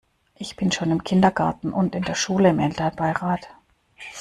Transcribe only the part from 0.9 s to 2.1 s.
Kindergarten und in